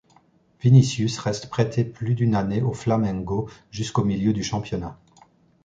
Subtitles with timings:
[0.59, 4.99] Vinícius reste prêté plus d'une année au Flamengo jusqu'au milieu du championnat.